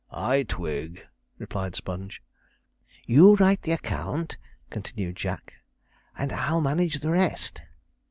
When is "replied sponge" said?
1.37-2.23